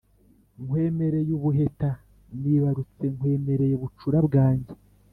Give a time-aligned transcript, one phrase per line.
[0.63, 1.89] nkwemereye ubuheta
[2.41, 4.73] nibarutse, nkwemereye bucura bwanjye».